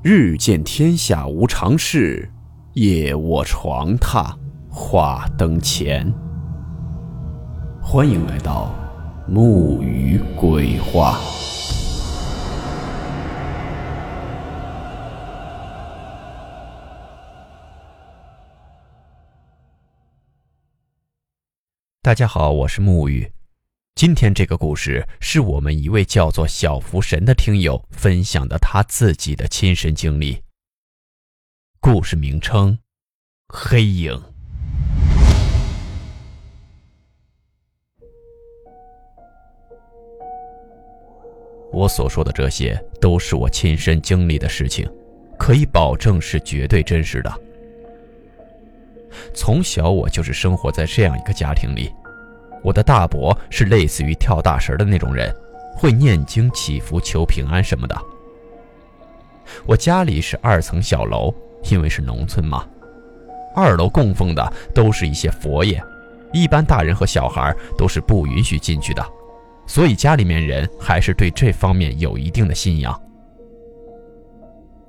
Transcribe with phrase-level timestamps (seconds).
[0.00, 2.30] 日见天下无常事，
[2.74, 4.32] 夜卧床榻
[4.70, 6.14] 话灯前。
[7.82, 8.72] 欢迎来到
[9.26, 11.18] 木鱼鬼话。
[22.00, 23.32] 大家好，我是木鱼。
[23.98, 30.40] 今天这个故事是我们一位叫做小福神的听友分享的他自己的亲身经历。
[31.80, 32.78] 故事名称：
[33.48, 34.22] 黑影。
[41.72, 44.88] 我所说的这些都是我亲身经历的事情，
[45.36, 47.40] 可以保证是绝对真实的。
[49.34, 51.92] 从小我就是生活在这样一个家庭里。
[52.62, 55.34] 我的大伯是类似于跳大神的那种人，
[55.74, 57.96] 会念经祈福求平安什么的。
[59.64, 61.32] 我家里是二层小楼，
[61.70, 62.66] 因为是农村嘛，
[63.54, 65.82] 二楼供奉的都是一些佛爷，
[66.32, 69.04] 一般大人和小孩都是不允许进去的，
[69.66, 73.00] 所以家里面人还是对这方面有一定的信仰。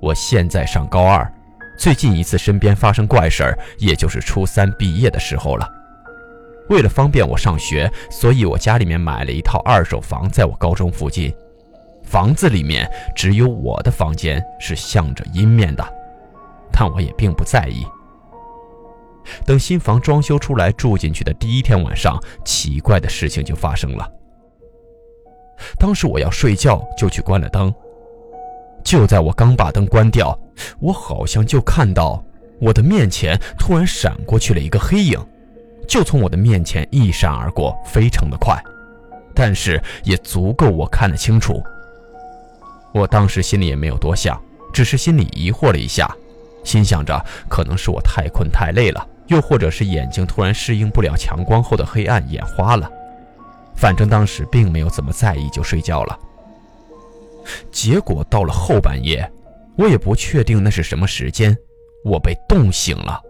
[0.00, 1.32] 我现在上高二，
[1.78, 5.77] 最近一次身边发生怪事儿，也就是初三毕业的时候了。
[6.68, 11.34] 为了方便我上学，所以我家里面买了一套二手房，在我高中附近。
[12.02, 15.86] 房子里面只有我的房间是向着阴面的，
[16.72, 17.86] 但我也并不在意。
[19.44, 24.10] 等新房装修出来，住进去的第一天晚上，奇怪的事情就发生了。
[25.78, 27.74] 当时我要睡觉，就去关了灯。
[28.82, 30.38] 就在我刚把灯关掉，
[30.80, 32.24] 我好像就看到
[32.58, 35.18] 我的面前突然闪过去了一个黑影。
[35.86, 38.62] 就从我的面前一闪而过，非常的快，
[39.34, 41.62] 但是也足够我看得清楚。
[42.92, 44.40] 我当时心里也没有多想，
[44.72, 46.14] 只是心里疑惑了一下，
[46.64, 52.90] 心想着可能是我太困太累了，又或者是眼睛突然适应不了强光后的黑暗，眼花了。
[53.76, 56.18] 反正当时并没有怎么在意，就睡觉了。
[57.70, 59.30] 结果到了后半夜，
[59.76, 61.56] 我也不确定那是什么时间，
[62.04, 63.20] 我被冻醒了。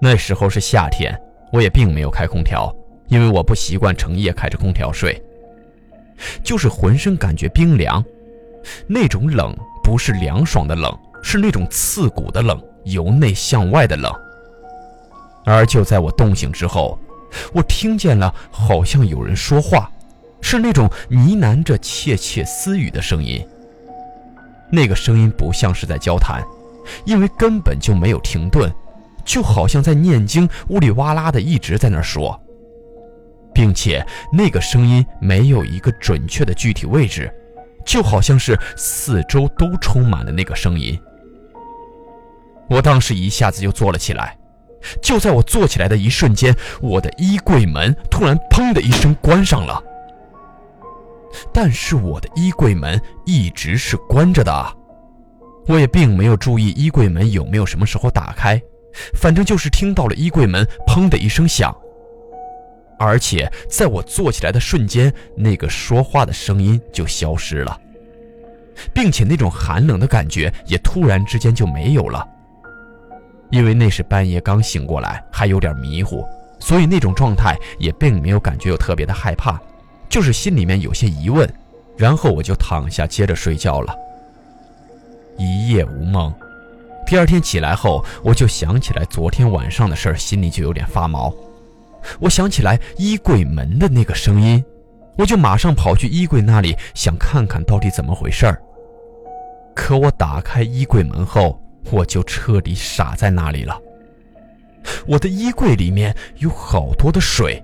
[0.00, 1.18] 那时候是夏天。
[1.52, 2.74] 我也并没有开空调，
[3.06, 5.22] 因为我不习惯成夜开着空调睡。
[6.42, 8.04] 就是浑身感觉冰凉，
[8.88, 14.12] 那种冷不是凉爽的冷，是那种刺骨的冷，由内向外的冷。
[15.44, 16.98] 而就在我冻醒之后，
[17.52, 19.88] 我听见了好像有人说话，
[20.40, 23.46] 是那种呢喃着窃窃私语的声音。
[24.72, 26.42] 那个声音不像是在交谈，
[27.04, 28.68] 因为根本就没有停顿。
[29.24, 32.40] 就好像在念经，呜里哇啦的一直在那说，
[33.52, 37.32] 并且那个声音没有一个准确的具体位置，
[37.84, 40.98] 就好像是四周都充满了那个声音。
[42.68, 44.36] 我当时一下子就坐了起来，
[45.02, 49.82] 就在我坐起来的一瞬间，我的衣柜门突然砰的一声关上了。
[51.52, 54.76] 但是我的衣柜门一直是关着的，
[55.66, 58.60] 我也并没有注意衣柜门有没有什么时候打开。
[59.14, 61.74] 反正就是听到了衣柜门砰的一声响，
[62.98, 67.80] 而且在我坐起来的瞬间，那个说话的声音就消失了，
[68.92, 72.26] 并且那种寒冷的感觉也突然之间就没有了。
[73.50, 76.24] 因为那是半夜刚醒过来，还有点迷糊，
[76.58, 79.60] 所以那种状态也并没有感觉有特别的害怕，
[80.08, 81.48] 就是心里面有些疑问，
[81.96, 83.94] 然后我就躺下接着睡觉了，
[85.38, 86.34] 一夜无梦。
[87.06, 91.32] 第二天起来后，我就想起来昨天晚上的事儿，心里就有点发毛。
[92.18, 94.64] 我想起来衣柜门的那个声音，
[95.16, 98.60] 我就马上跑去衣柜那里，想看看到底怎么回事儿。
[99.74, 101.60] 可我打开衣柜门后，
[101.90, 103.78] 我就彻底傻在那里了。
[105.06, 107.62] 我的衣柜里面有好多的水，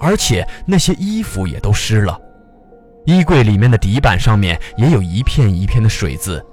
[0.00, 2.18] 而且那些衣服也都湿了。
[3.06, 6.44] 衣柜里面的底板上面也有一片一片的水渍。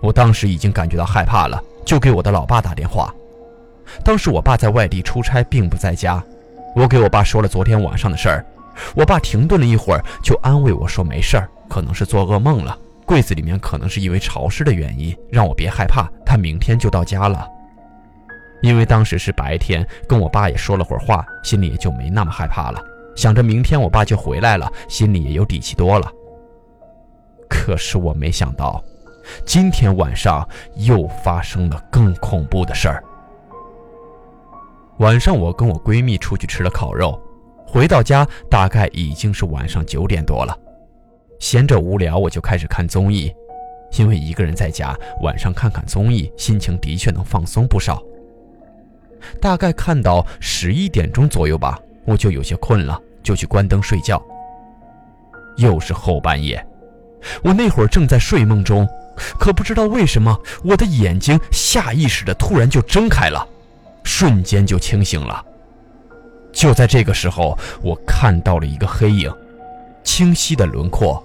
[0.00, 3.14] 我当时已经感觉到害怕了，就给我的老爸打电话。
[4.04, 6.22] 当时我爸在外地出差，并不在家。
[6.74, 8.46] 我给我爸说了昨天晚上的事儿。
[8.94, 12.78] 我爸停顿了一会儿，就安慰我说：“没事儿，可能是做噩梦了。
[13.04, 16.08] 柜子里面可能是因为潮湿的原因，让我别害怕。
[16.24, 17.46] 他明天就到家了。”
[18.62, 22.80] 因为当时是白天，跟我爸也说了会儿话，心里也就没那么害怕了。
[23.16, 26.10] 想着明天我爸就回来了，心里也有底气多了。
[27.48, 28.82] 可是我没想到。
[29.44, 30.46] 今天晚上
[30.76, 33.04] 又发生了更恐怖的事儿。
[34.98, 37.20] 晚上我跟我闺蜜出去吃了烤肉，
[37.66, 40.56] 回到家大概已经是晚上九点多了。
[41.38, 43.32] 闲着无聊，我就开始看综艺。
[43.98, 48.00] 因为一个人在家，晚上看看综艺，心情的确能放松不少。
[49.40, 54.22] 大概看到十一点钟左右吧，我就有些困了，就去关灯睡觉。
[55.56, 56.64] 又是后半夜，
[57.42, 58.88] 我那会儿正在睡梦中，
[59.38, 63.46] 可不知道为什么，我的眼睛下意识的突然就睁开了，
[64.04, 65.44] 瞬间就清醒了。
[66.52, 69.32] 就在这个时候，我看到了一个黑影，
[70.02, 71.22] 清晰的轮廓。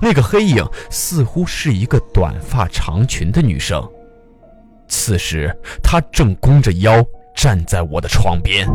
[0.00, 3.82] 那个黑影似乎是一个短发长裙的女生。
[4.86, 5.52] 此时，
[5.82, 7.04] 她正弓着腰
[7.34, 8.68] 站在我的床边，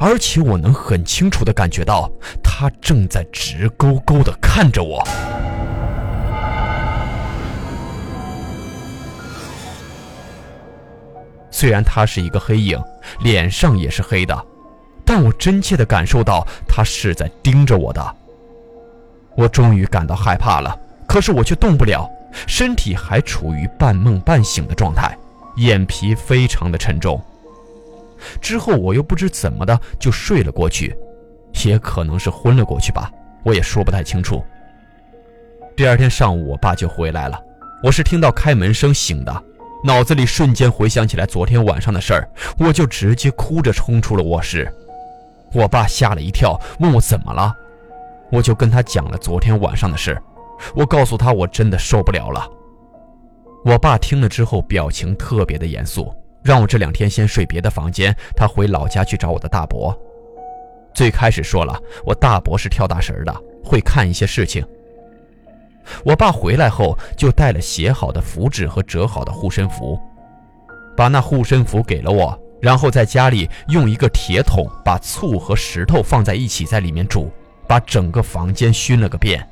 [0.00, 2.10] 而且我能很清楚的感觉到，
[2.42, 5.06] 她正在直勾勾的看着我。
[11.54, 12.76] 虽然他是一个黑影，
[13.20, 14.36] 脸上也是黑的，
[15.04, 18.16] 但我真切的感受到他是在盯着我的。
[19.36, 22.10] 我终于感到害怕了，可是我却动不了，
[22.48, 25.16] 身体还处于半梦半醒的状态，
[25.58, 27.22] 眼皮非常的沉重。
[28.40, 30.92] 之后我又不知怎么的就睡了过去，
[31.64, 33.08] 也可能是昏了过去吧，
[33.44, 34.44] 我也说不太清楚。
[35.76, 37.40] 第二天上午，我爸就回来了，
[37.80, 39.44] 我是听到开门声醒的，
[39.86, 42.26] 脑子里瞬间回想起来昨天晚上的事儿，
[42.58, 44.66] 我就直接哭着冲出了卧室。
[45.52, 47.54] 我爸吓了一跳，问我怎么了。
[48.32, 50.18] 我就跟他讲了昨天晚上的事，
[50.74, 52.48] 我告诉他我真的受不了了。
[53.62, 56.10] 我爸听了之后表情特别的严肃，
[56.42, 59.94] 让我这两天先睡别的房间，他回老家去找我的大伯。
[60.94, 64.66] 最开始说了，我大伯是跳大神的，会看一些事情。
[66.04, 69.98] 我爸回来后就带了写好的符纸和折好的护身符，
[70.96, 77.30] 把那护身符给了我，然后在家里用一个铁桶把醋和石头放在一起，在里面煮。
[77.66, 79.42] 把整个房间熏了个遍，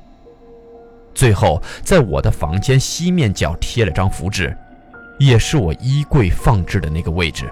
[1.15, 4.55] 最后在我的房间西面角贴了张符纸，
[5.19, 7.51] 也是我衣柜放置的那个位置。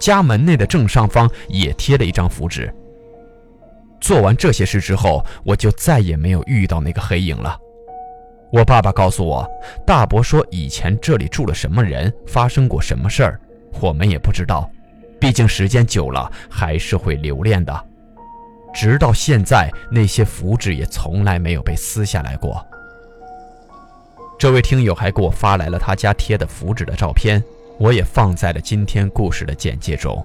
[0.00, 2.74] 家门内的正上方也贴了一张符纸。
[4.00, 7.54] 做完这些事之后，我就再也没有遇到那个黑影了。
[8.52, 9.48] 我爸爸告诉我，
[9.86, 13.40] 大伯说以前这里住了什么人，发生过什么事儿，
[13.80, 14.70] 我们也不知道，
[15.20, 17.86] 毕竟时间久了还是会留恋的。
[18.72, 22.64] 直到现在，那些符纸也从来没有被撕下来过。
[24.38, 27.42] 这位听友还给我发来了他家贴的符纸的照片，
[27.78, 30.24] 我也放在了今天故事的简介中。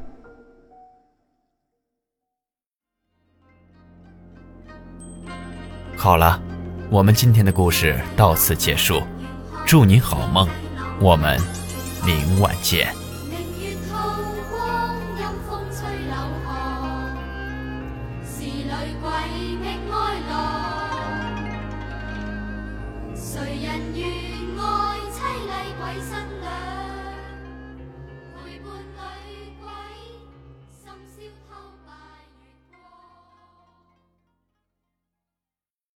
[5.96, 6.42] 好了，
[6.92, 9.02] 我们今天的故事到此结束，
[9.66, 10.46] 祝你好梦，
[11.00, 11.40] 我们
[12.06, 12.94] 明晚见。
[23.16, 24.06] 谁人愿
[24.60, 26.12] 爱凄厉鬼新
[26.42, 26.52] 娘？